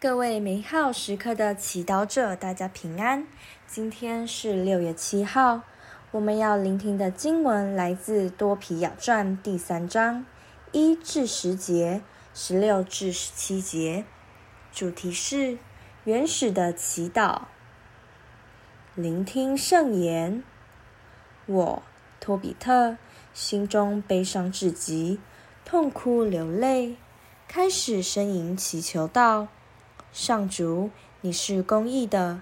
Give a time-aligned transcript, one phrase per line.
[0.00, 3.26] 各位美好时刻的祈祷者，大家平安。
[3.66, 5.60] 今天是六月七号，
[6.12, 10.24] 我们要聆听的经文来自多皮亚传第三章
[10.72, 12.00] 一至十节，
[12.32, 14.06] 十六至十七节。
[14.72, 15.58] 主题是
[16.04, 17.42] 原始的祈祷。
[18.94, 20.42] 聆听圣言，
[21.44, 21.82] 我
[22.18, 22.96] 托比特
[23.34, 25.20] 心中悲伤至极，
[25.66, 26.96] 痛哭流泪，
[27.46, 29.48] 开始呻吟祈求道。
[30.12, 30.90] 上主，
[31.20, 32.40] 你是公义的，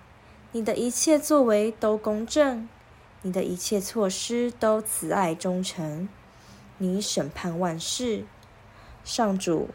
[0.52, 2.66] 你的一切作为都公正，
[3.20, 6.08] 你的一切措施都慈爱忠诚，
[6.78, 8.24] 你审判万事。
[9.04, 9.68] 上主，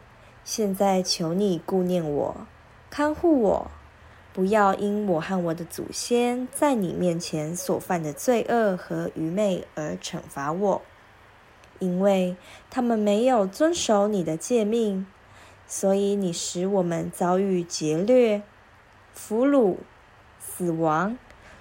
[0.44, 2.46] 现在求你顾念我，
[2.90, 3.70] 看护我，
[4.32, 10.82] 不要因我和我的祖先在你面前所犯的罪恶和愚昧而惩罚我，
[11.78, 12.36] 因为
[12.68, 15.06] 他们没有遵守你的诫命。
[15.76, 18.42] 所以你使我们遭遇劫掠、
[19.12, 19.78] 俘虏、
[20.38, 21.18] 死亡，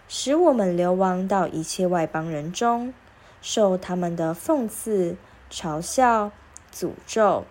[0.08, 2.94] 使我们流亡到一切外邦人中，
[3.42, 5.17] 受他们的讽刺、
[5.50, 6.31] 嘲笑、
[6.72, 7.45] 诅咒。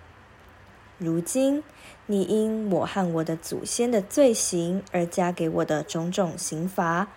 [0.98, 1.64] 如今，
[2.06, 7.08] 你因我和我的祖先的罪行而加给我的种种刑罚，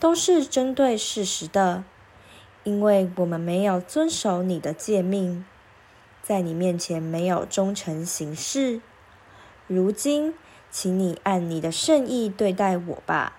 [0.00, 1.84] 都是针对事实的，
[2.64, 5.44] 因为我们没有遵守你的诫命。
[6.26, 8.80] 在你面前没有忠诚行事，
[9.68, 10.34] 如今，
[10.72, 13.34] 请你按你的圣意对待我吧，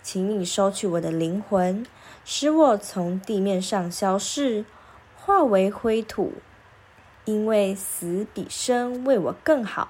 [0.00, 1.84] 请你收取我的灵魂，
[2.24, 4.64] 使我从地面上消逝，
[5.16, 6.34] 化为灰土，
[7.24, 9.88] 因为死比生为我更好。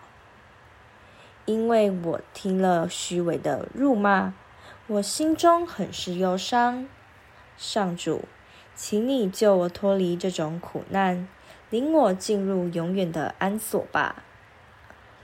[1.45, 4.33] 因为我听了虚伪的辱骂，
[4.87, 6.89] 我心中很是忧伤。
[7.59, 8.23] 上主，
[8.75, 11.29] 请你救我脱离这种苦难。
[11.75, 14.23] 领我进入永远的安所吧，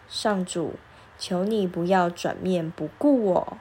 [0.09, 0.75] 上主，
[1.17, 3.59] 求你不要转面不顾我，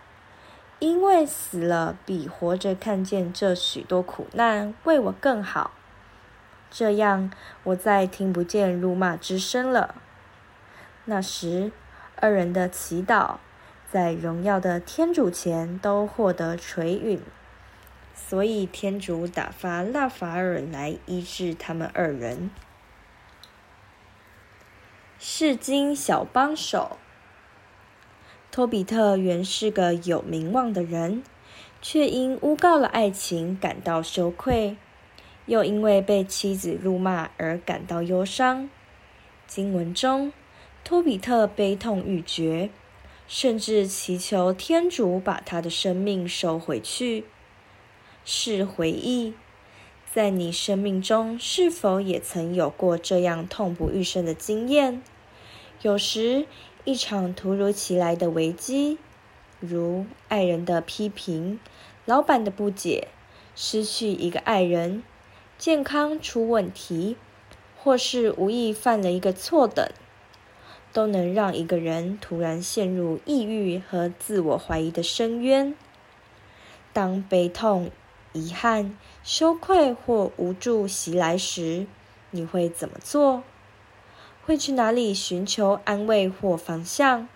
[0.79, 5.69] 因为死了比活着看见这许多苦难为我更好。
[6.71, 7.31] 这样，
[7.65, 9.93] 我再听不见辱骂之声了。
[11.05, 11.71] 那时，
[12.15, 13.35] 二人的祈祷
[13.87, 17.21] 在荣耀的天主前都获得垂允，
[18.15, 22.49] 所以天主打发拉法尔来医治他们二人。
[25.21, 26.97] 释经小帮手，
[28.49, 31.21] 托比特原是个有名望的人，
[31.81, 34.77] 却因诬告了爱情感到羞愧，
[35.45, 38.69] 又因为被妻子辱骂而感到忧伤。
[39.45, 40.31] 经文中，
[40.85, 42.69] 托比特悲痛欲绝，
[43.27, 47.25] 甚至祈求天主把他的生命收回去。
[48.23, 49.33] 是回忆，
[50.11, 55.03] 在你生命中是否也曾有过这样痛不欲生的经验？
[55.83, 56.47] 有时，
[56.83, 58.97] 一场突如其来的危机，
[59.59, 61.59] 如爱人的批评、
[62.05, 63.09] 老板的不解、
[63.55, 65.03] 失去一个爱人、
[65.59, 67.15] 健康出问题，
[67.77, 69.87] 或是无意犯了一个错等，
[70.91, 75.75] 都能让一个人突然陷入抑郁和自我怀疑的深渊。
[76.91, 77.91] 当悲痛、
[78.33, 81.87] 遗憾、羞愧或无助袭来时，
[82.31, 83.43] 你会怎么做？
[84.45, 87.27] 会去哪里寻求安慰或方向？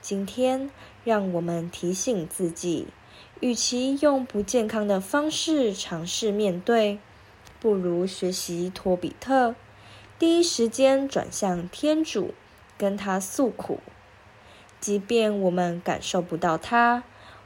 [0.00, 0.70] 今天，
[1.04, 2.88] 让我们提醒自己，
[3.40, 6.98] 与其用不健康的方式尝试面对，
[7.60, 9.54] 不如学习托比特，
[10.18, 12.34] 第一时间转向天主，
[12.76, 13.78] 跟他诉苦。
[14.80, 17.04] 即便我们感受不到他，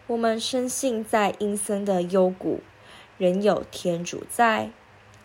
[0.08, 2.60] 我们深信在阴森的幽谷，
[3.18, 4.70] 仍有天主在，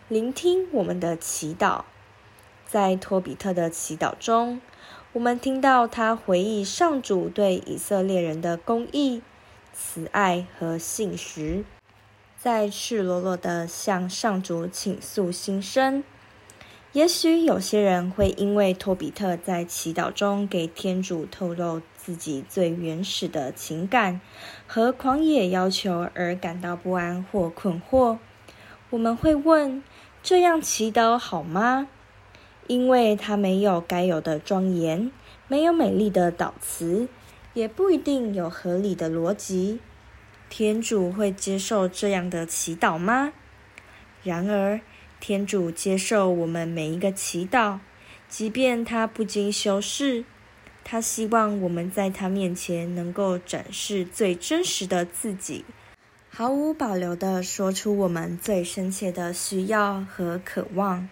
[0.08, 1.82] 聆听我们的祈祷。
[2.66, 4.60] 在托比特的祈祷中，
[5.12, 9.22] 我们听到他回忆上主对以色列人的公义、
[9.72, 11.64] 慈爱和信实，
[12.36, 16.02] 在赤裸裸地向上主倾诉心声。
[16.92, 24.20] 也许有些人会因为托比特在祈祷中给天主透露自己最原始的情感
[24.66, 28.18] 和狂野要求而感到不安或困惑。
[28.90, 29.82] 我们会问：
[30.22, 31.88] 这样祈祷好吗？
[32.66, 35.10] 因为他没有该有的庄严，
[35.48, 37.08] 没有美丽的祷词，
[37.54, 39.80] 也不一定有合理的逻辑。
[40.50, 43.32] 天主会接受这样的祈祷吗？
[44.22, 44.82] 然而，
[45.24, 47.78] 天主接受我们每一个祈祷，
[48.28, 50.24] 即便他不经修饰。
[50.82, 55.64] 他希望我们在他面前能够展示最真实的自己，
[56.28, 61.08] 毫无保留地说出我们最深切的需要和渴望。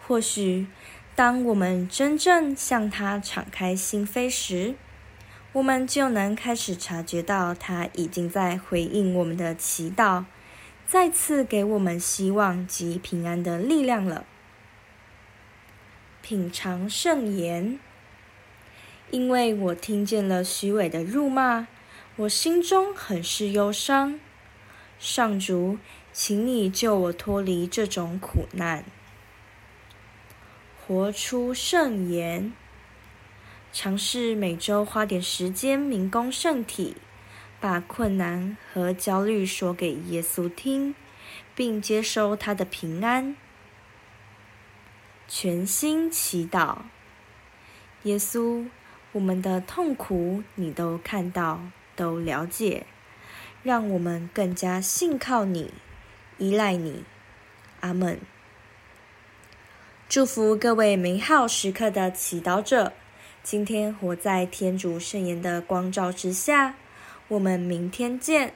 [0.00, 0.66] 或许，
[1.14, 4.74] 当我们真正向他敞开心扉时，
[5.52, 10.24] 我们就能开始察觉到他已经在回应我们的祈祷，
[10.86, 14.24] 再次给我们希望及平安的力量了。
[16.22, 17.78] 品尝圣言，
[19.10, 21.66] 因为我听见了虚伪的辱骂，
[22.16, 24.18] 我心中很是忧伤。
[24.98, 25.78] 上主，
[26.12, 28.84] 请你救我脱离这种苦难。
[30.86, 32.52] 活出圣言。
[33.72, 36.96] 尝试每周花点时间明供圣体，
[37.64, 40.94] 把困难和焦虑说给耶稣听，
[41.54, 43.34] 并接收他的平安。
[45.26, 46.80] 全心祈祷，
[48.02, 48.66] 耶稣，
[49.12, 51.62] 我们的痛苦你都看到，
[51.96, 52.84] 都了解，
[53.62, 55.72] 让我们更加信靠你，
[56.36, 57.04] 依赖你。
[57.80, 58.20] 阿门。
[60.06, 62.92] 祝福各位美好时刻的祈祷者。
[63.42, 66.74] 今天活在天主圣言的光照之下，
[67.28, 68.52] 我们明天见。